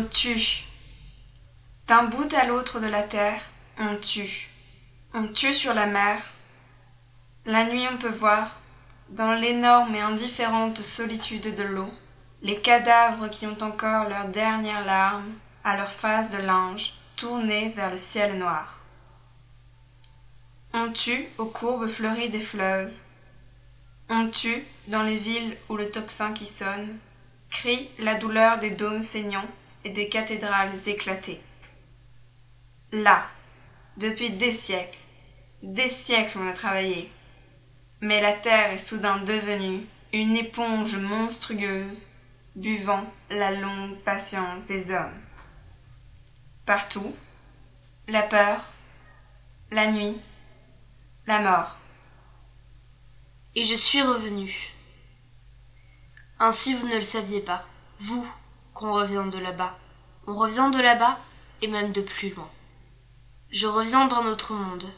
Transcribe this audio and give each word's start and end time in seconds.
On 0.00 0.04
tue. 0.04 0.64
D'un 1.86 2.04
bout 2.04 2.32
à 2.32 2.46
l'autre 2.46 2.80
de 2.80 2.86
la 2.86 3.02
terre, 3.02 3.42
on 3.78 3.98
tue. 3.98 4.48
On 5.12 5.28
tue 5.28 5.52
sur 5.52 5.74
la 5.74 5.84
mer. 5.84 6.22
La 7.44 7.64
nuit 7.64 7.86
on 7.92 7.98
peut 7.98 8.08
voir, 8.08 8.60
dans 9.10 9.34
l'énorme 9.34 9.94
et 9.94 10.00
indifférente 10.00 10.80
solitude 10.80 11.54
de 11.54 11.64
l'eau, 11.64 11.92
les 12.40 12.56
cadavres 12.56 13.28
qui 13.28 13.46
ont 13.46 13.60
encore 13.60 14.08
leurs 14.08 14.28
dernières 14.28 14.86
larmes 14.86 15.34
à 15.64 15.76
leur 15.76 15.90
face 15.90 16.30
de 16.30 16.38
linge 16.38 16.94
tournée 17.16 17.74
vers 17.76 17.90
le 17.90 17.98
ciel 17.98 18.38
noir. 18.38 18.80
On 20.72 20.90
tue 20.92 21.26
aux 21.36 21.44
courbes 21.44 21.88
fleuries 21.88 22.30
des 22.30 22.40
fleuves. 22.40 22.92
On 24.08 24.30
tue 24.30 24.64
dans 24.86 25.02
les 25.02 25.18
villes 25.18 25.58
où 25.68 25.76
le 25.76 25.90
tocsin 25.90 26.32
qui 26.32 26.46
sonne 26.46 26.88
crie 27.50 27.90
la 27.98 28.14
douleur 28.14 28.60
des 28.60 28.70
dômes 28.70 29.02
saignants 29.02 29.48
et 29.84 29.90
des 29.90 30.08
cathédrales 30.08 30.76
éclatées. 30.86 31.40
Là, 32.92 33.26
depuis 33.96 34.30
des 34.30 34.52
siècles, 34.52 34.98
des 35.62 35.88
siècles 35.88 36.38
on 36.38 36.48
a 36.48 36.52
travaillé, 36.52 37.10
mais 38.00 38.20
la 38.20 38.32
terre 38.32 38.72
est 38.72 38.78
soudain 38.78 39.18
devenue 39.18 39.86
une 40.12 40.36
éponge 40.36 40.96
monstrueuse, 40.96 42.08
buvant 42.56 43.04
la 43.30 43.52
longue 43.52 43.96
patience 43.98 44.66
des 44.66 44.90
hommes. 44.90 45.20
Partout, 46.66 47.14
la 48.08 48.22
peur, 48.22 48.68
la 49.70 49.86
nuit, 49.86 50.16
la 51.26 51.40
mort. 51.40 51.78
Et 53.54 53.64
je 53.64 53.74
suis 53.74 54.02
revenu. 54.02 54.52
Ainsi 56.38 56.74
vous 56.74 56.88
ne 56.88 56.96
le 56.96 57.02
saviez 57.02 57.40
pas, 57.40 57.66
vous, 57.98 58.26
qu'on 58.80 58.94
revient 58.94 59.28
de 59.30 59.38
là-bas. 59.38 59.78
On 60.26 60.34
revient 60.34 60.70
de 60.72 60.80
là-bas 60.80 61.18
et 61.60 61.68
même 61.68 61.92
de 61.92 62.00
plus 62.00 62.30
loin. 62.34 62.50
Je 63.50 63.66
reviens 63.66 64.06
d'un 64.06 64.24
autre 64.24 64.54
monde, 64.54 64.88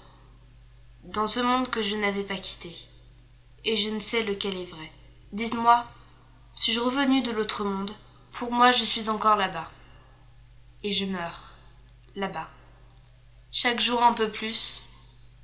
dans 1.02 1.26
ce 1.26 1.40
monde 1.40 1.68
que 1.68 1.82
je 1.82 1.96
n'avais 1.96 2.22
pas 2.22 2.36
quitté, 2.36 2.72
et 3.64 3.76
je 3.76 3.90
ne 3.90 3.98
sais 3.98 4.22
lequel 4.22 4.56
est 4.56 4.70
vrai. 4.70 4.92
Dites-moi, 5.32 5.84
suis-je 6.54 6.78
revenu 6.78 7.22
de 7.22 7.32
l'autre 7.32 7.64
monde? 7.64 7.90
Pour 8.30 8.52
moi, 8.52 8.70
je 8.70 8.84
suis 8.84 9.08
encore 9.08 9.36
là-bas. 9.36 9.68
Et 10.84 10.92
je 10.92 11.04
meurs, 11.04 11.52
là-bas. 12.14 12.48
Chaque 13.50 13.80
jour 13.80 14.02
un 14.02 14.12
peu 14.12 14.28
plus, 14.28 14.84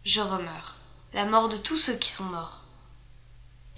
je 0.04 0.20
remeurs. 0.20 0.76
La 1.12 1.24
mort 1.24 1.48
de 1.48 1.56
tous 1.56 1.76
ceux 1.76 1.96
qui 1.96 2.10
sont 2.10 2.24
morts. 2.24 2.62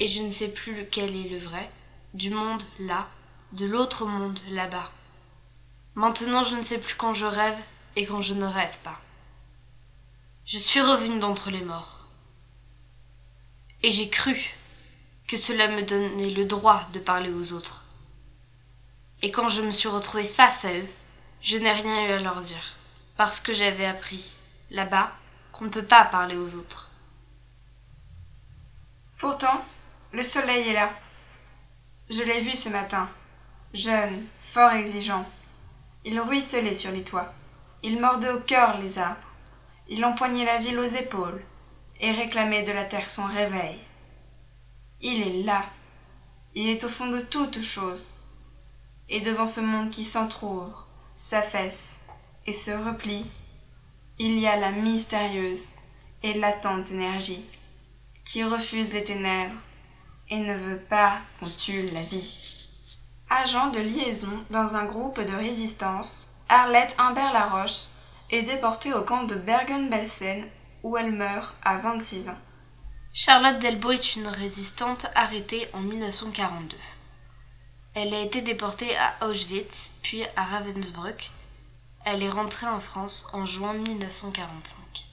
Et 0.01 0.09
je 0.09 0.23
ne 0.23 0.31
sais 0.31 0.49
plus 0.49 0.75
lequel 0.75 1.17
est 1.17 1.31
le 1.31 1.39
vrai, 1.39 1.71
du 2.13 2.29
monde 2.31 2.63
là, 2.79 3.09
de 3.53 3.67
l'autre 3.67 4.07
monde 4.07 4.39
là-bas. 4.51 4.91
Maintenant, 5.95 6.45
je 6.45 6.57
ne 6.57 6.63
sais 6.63 6.79
plus 6.79 6.95
quand 6.95 7.15
je 7.15 7.27
rêve 7.27 7.59
et 7.97 8.07
quand 8.07 8.23
je 8.23 8.35
ne 8.35 8.47
rêve 8.47 8.77
pas. 8.85 9.01
Je 10.47 10.59
suis 10.59 10.81
revenu 10.81 11.19
d'entre 11.19 11.51
les 11.51 11.63
morts. 11.63 12.07
Et 13.83 13.91
j'ai 13.91 14.09
cru 14.09 14.37
que 15.27 15.37
cela 15.37 15.69
me 15.69 15.83
donnait 15.83 16.31
le 16.31 16.45
droit 16.45 16.89
de 16.93 16.99
parler 16.99 17.31
aux 17.31 17.53
autres. 17.53 17.85
Et 19.23 19.31
quand 19.31 19.49
je 19.49 19.63
me 19.63 19.73
suis 19.73 19.89
retrouvée 19.89 20.27
face 20.27 20.65
à 20.65 20.73
eux, 20.73 20.89
je 21.43 21.57
n'ai 21.57 21.73
rien 21.73 22.09
eu 22.09 22.13
à 22.13 22.21
leur 22.21 22.41
dire, 22.41 22.75
parce 23.17 23.41
que 23.41 23.53
j'avais 23.53 23.87
appris, 23.87 24.37
là-bas, 24.71 25.13
qu'on 25.53 25.67
ne 25.67 25.71
peut 25.71 25.85
pas 25.85 26.05
parler 26.05 26.37
aux 26.37 26.55
autres. 26.55 26.91
Pourtant, 29.19 29.65
le 30.13 30.23
soleil 30.23 30.69
est 30.69 30.73
là. 30.73 30.91
Je 32.09 32.23
l'ai 32.23 32.41
vu 32.41 32.57
ce 32.57 32.69
matin, 32.69 33.09
jeune, 33.73 34.25
fort 34.41 34.73
exigeant. 34.73 35.29
Il 36.05 36.21
ruisselait 36.21 36.75
sur 36.75 36.91
les 36.91 37.05
toits. 37.05 37.33
Il 37.83 38.01
mordait 38.01 38.31
au 38.31 38.41
cœur 38.41 38.79
les 38.79 38.99
arbres. 38.99 39.29
Il 39.89 40.05
empoignait 40.05 40.45
la 40.45 40.59
ville 40.59 40.79
aux 40.79 40.85
épaules 40.85 41.43
et 42.01 42.13
réclamait 42.13 42.63
de 42.63 42.73
la 42.73 42.85
terre 42.85 43.11
son 43.11 43.25
réveil. 43.25 43.79
Il 45.01 45.23
est 45.23 45.43
là. 45.43 45.65
Il 46.55 46.69
est 46.69 46.85
au 46.85 46.89
fond 46.89 47.09
de 47.09 47.21
toutes 47.21 47.63
choses. 47.63 48.11
Et 49.09 49.21
devant 49.21 49.47
ce 49.47 49.61
monde 49.61 49.91
qui 49.91 50.05
s'entr'ouvre, 50.05 50.87
s'affaisse 51.17 52.01
et 52.47 52.53
se 52.53 52.71
replie, 52.71 53.27
il 54.19 54.39
y 54.39 54.47
a 54.47 54.57
la 54.57 54.73
mystérieuse 54.73 55.71
et 56.23 56.35
latente 56.35 56.91
énergie 56.91 57.45
qui 58.25 58.45
refuse 58.45 58.93
les 58.93 59.05
ténèbres 59.05 59.61
et 60.29 60.39
ne 60.39 60.55
veut 60.55 60.79
pas 60.79 61.19
qu'on 61.39 61.49
tue 61.49 61.87
la 61.93 62.03
vie. 62.03 62.60
Agent 63.33 63.69
de 63.69 63.79
liaison 63.79 64.45
dans 64.51 64.75
un 64.75 64.85
groupe 64.85 65.21
de 65.21 65.33
résistance, 65.33 66.31
Arlette 66.49 66.97
Humbert-Laroche 66.99 67.87
est 68.29 68.43
déportée 68.43 68.93
au 68.93 69.03
camp 69.03 69.23
de 69.23 69.37
Bergen-Belsen 69.37 70.45
où 70.83 70.97
elle 70.97 71.13
meurt 71.13 71.55
à 71.63 71.79
26 71.79 72.31
ans. 72.31 72.39
Charlotte 73.13 73.61
Delbo 73.61 73.93
est 73.93 74.17
une 74.17 74.27
résistante 74.27 75.07
arrêtée 75.15 75.69
en 75.73 75.79
1942. 75.79 76.77
Elle 77.95 78.13
a 78.15 78.21
été 78.21 78.41
déportée 78.41 78.97
à 78.97 79.29
Auschwitz, 79.29 79.93
puis 80.03 80.25
à 80.35 80.43
Ravensbrück. 80.43 81.31
Elle 82.05 82.25
est 82.25 82.31
rentrée 82.31 82.67
en 82.67 82.81
France 82.81 83.29
en 83.33 83.47
juin 83.47 83.75
1945. 83.75 85.10